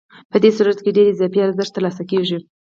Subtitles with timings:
[0.31, 2.37] په دې صورت کې ډېر اضافي ارزښت ترلاسه کېږي